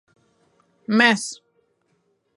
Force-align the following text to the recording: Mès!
Mès! 0.97 1.23